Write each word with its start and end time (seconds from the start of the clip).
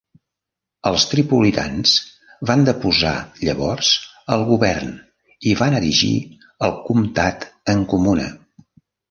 Els 0.91 1.03
tripolitans 1.09 1.91
van 2.51 2.63
deposar 2.69 3.11
llavors 3.43 3.91
el 4.37 4.47
govern 4.49 4.91
i 5.51 5.55
van 5.61 5.79
erigir 5.83 6.11
el 6.69 6.75
comtat 6.91 7.47
en 7.77 7.87
comuna. 7.95 8.27